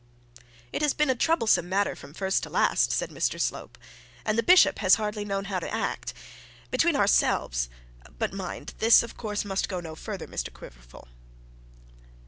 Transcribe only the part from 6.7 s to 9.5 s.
Between ourselves but mind this of course